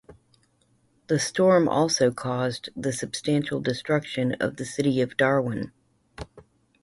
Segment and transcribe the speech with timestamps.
[1.09, 5.73] The storm also caused the substantial destruction of the city of Darwin.